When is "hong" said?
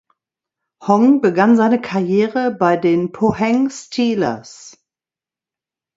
0.81-1.21